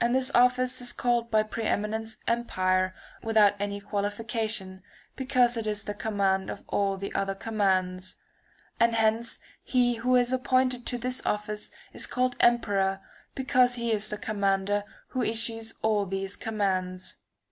[0.00, 4.82] And this office [^703 is called by pre eminence empire, without any qualification,
[5.14, 8.16] because it is the command of all the other commands.
[8.80, 13.02] And hence he who is appointed to this office is called emperor
[13.36, 17.18] because he is the commander who issues all the commands.